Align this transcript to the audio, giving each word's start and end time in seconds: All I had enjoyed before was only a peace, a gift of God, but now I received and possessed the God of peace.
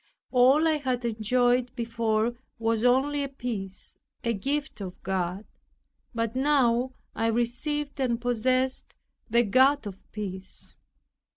All 0.31 0.67
I 0.67 0.77
had 0.77 1.05
enjoyed 1.05 1.75
before 1.75 2.33
was 2.57 2.83
only 2.83 3.23
a 3.23 3.27
peace, 3.29 3.99
a 4.23 4.33
gift 4.33 4.81
of 4.81 4.99
God, 5.03 5.45
but 6.15 6.35
now 6.35 6.93
I 7.13 7.27
received 7.27 7.99
and 8.01 8.19
possessed 8.19 8.95
the 9.29 9.43
God 9.43 9.85
of 9.85 9.99
peace. 10.11 10.75